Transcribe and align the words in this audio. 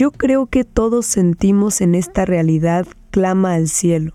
Yo 0.00 0.12
creo 0.12 0.46
que 0.46 0.64
todos 0.64 1.04
sentimos 1.04 1.82
en 1.82 1.94
esta 1.94 2.24
realidad 2.24 2.86
clama 3.10 3.52
al 3.52 3.68
cielo. 3.68 4.14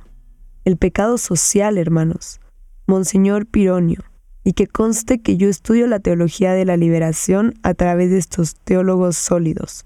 El 0.64 0.78
pecado 0.78 1.20
social, 1.20 1.78
hermanos. 1.78 2.40
Monseñor 2.88 3.46
Pironio. 3.46 4.04
Y 4.44 4.54
que 4.54 4.66
conste 4.66 5.22
que 5.22 5.38
yo 5.38 5.48
estudio 5.48 5.86
la 5.86 6.00
teología 6.00 6.54
de 6.54 6.66
la 6.66 6.76
liberación 6.76 7.54
a 7.62 7.76
través 7.76 8.10
de 8.10 8.18
estos 8.18 8.56
teólogos 8.56 9.16
sólidos, 9.16 9.86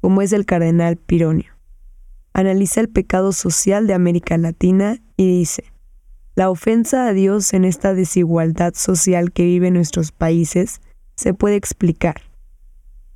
como 0.00 0.22
es 0.22 0.32
el 0.32 0.46
cardenal 0.46 0.96
Pironio. 0.96 1.52
Analiza 2.32 2.80
el 2.80 2.88
pecado 2.88 3.32
social 3.32 3.86
de 3.86 3.92
América 3.92 4.38
Latina 4.38 4.96
y 5.18 5.26
dice, 5.26 5.64
la 6.36 6.48
ofensa 6.48 7.06
a 7.06 7.12
Dios 7.12 7.52
en 7.52 7.66
esta 7.66 7.92
desigualdad 7.92 8.72
social 8.72 9.30
que 9.30 9.44
vive 9.44 9.70
nuestros 9.70 10.10
países 10.10 10.80
se 11.16 11.34
puede 11.34 11.56
explicar 11.56 12.33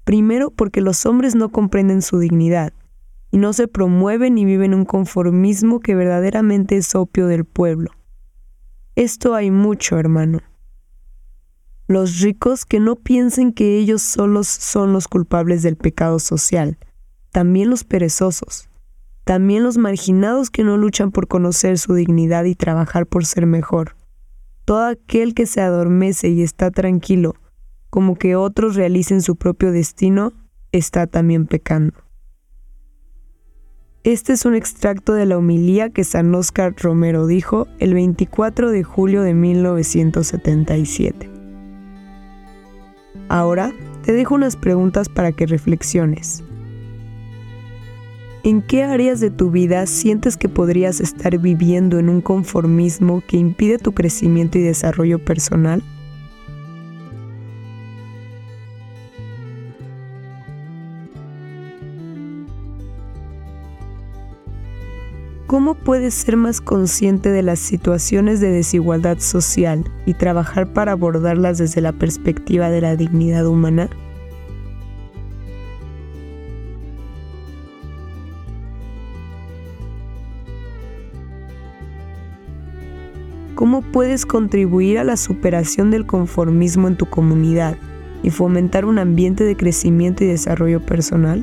Primero 0.08 0.50
porque 0.50 0.80
los 0.80 1.04
hombres 1.04 1.34
no 1.34 1.50
comprenden 1.50 2.00
su 2.00 2.18
dignidad 2.18 2.72
y 3.30 3.36
no 3.36 3.52
se 3.52 3.68
promueven 3.68 4.38
y 4.38 4.46
viven 4.46 4.72
un 4.72 4.86
conformismo 4.86 5.80
que 5.80 5.94
verdaderamente 5.94 6.78
es 6.78 6.94
opio 6.94 7.26
del 7.26 7.44
pueblo. 7.44 7.90
Esto 8.96 9.34
hay 9.34 9.50
mucho, 9.50 9.98
hermano. 9.98 10.40
Los 11.88 12.20
ricos 12.20 12.64
que 12.64 12.80
no 12.80 12.96
piensen 12.96 13.52
que 13.52 13.76
ellos 13.76 14.00
solos 14.00 14.48
son 14.48 14.94
los 14.94 15.08
culpables 15.08 15.62
del 15.62 15.76
pecado 15.76 16.18
social, 16.20 16.78
también 17.30 17.68
los 17.68 17.84
perezosos, 17.84 18.70
también 19.24 19.62
los 19.62 19.76
marginados 19.76 20.48
que 20.48 20.64
no 20.64 20.78
luchan 20.78 21.10
por 21.10 21.28
conocer 21.28 21.76
su 21.76 21.92
dignidad 21.92 22.44
y 22.44 22.54
trabajar 22.54 23.04
por 23.06 23.26
ser 23.26 23.44
mejor. 23.44 23.94
Todo 24.64 24.86
aquel 24.86 25.34
que 25.34 25.44
se 25.44 25.60
adormece 25.60 26.30
y 26.30 26.42
está 26.42 26.70
tranquilo, 26.70 27.34
como 27.90 28.16
que 28.16 28.36
otros 28.36 28.76
realicen 28.76 29.22
su 29.22 29.36
propio 29.36 29.72
destino, 29.72 30.32
está 30.72 31.06
también 31.06 31.46
pecando. 31.46 31.94
Este 34.04 34.32
es 34.32 34.44
un 34.44 34.54
extracto 34.54 35.12
de 35.12 35.26
la 35.26 35.36
homilía 35.36 35.90
que 35.90 36.04
San 36.04 36.34
Óscar 36.34 36.74
Romero 36.76 37.26
dijo 37.26 37.66
el 37.78 37.94
24 37.94 38.70
de 38.70 38.82
julio 38.84 39.22
de 39.22 39.34
1977. 39.34 41.28
Ahora 43.28 43.72
te 44.02 44.12
dejo 44.12 44.34
unas 44.34 44.56
preguntas 44.56 45.08
para 45.08 45.32
que 45.32 45.46
reflexiones. 45.46 46.42
¿En 48.44 48.62
qué 48.62 48.84
áreas 48.84 49.20
de 49.20 49.30
tu 49.30 49.50
vida 49.50 49.84
sientes 49.86 50.36
que 50.36 50.48
podrías 50.48 51.00
estar 51.00 51.36
viviendo 51.36 51.98
en 51.98 52.08
un 52.08 52.22
conformismo 52.22 53.22
que 53.26 53.36
impide 53.36 53.76
tu 53.78 53.92
crecimiento 53.92 54.56
y 54.58 54.62
desarrollo 54.62 55.22
personal? 55.22 55.82
¿Cómo 65.48 65.76
puedes 65.76 66.12
ser 66.12 66.36
más 66.36 66.60
consciente 66.60 67.30
de 67.30 67.42
las 67.42 67.58
situaciones 67.58 68.38
de 68.38 68.50
desigualdad 68.50 69.18
social 69.18 69.82
y 70.04 70.12
trabajar 70.12 70.74
para 70.74 70.92
abordarlas 70.92 71.56
desde 71.56 71.80
la 71.80 71.92
perspectiva 71.92 72.68
de 72.68 72.82
la 72.82 72.96
dignidad 72.96 73.46
humana? 73.46 73.88
¿Cómo 83.54 83.80
puedes 83.80 84.26
contribuir 84.26 84.98
a 84.98 85.04
la 85.04 85.16
superación 85.16 85.90
del 85.90 86.04
conformismo 86.04 86.88
en 86.88 86.98
tu 86.98 87.06
comunidad 87.06 87.78
y 88.22 88.28
fomentar 88.28 88.84
un 88.84 88.98
ambiente 88.98 89.44
de 89.44 89.56
crecimiento 89.56 90.24
y 90.24 90.26
desarrollo 90.26 90.84
personal? 90.84 91.42